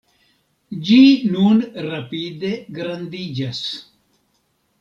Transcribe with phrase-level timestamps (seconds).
[0.87, 0.97] Ĝi
[1.35, 3.63] nun rapide grandiĝas.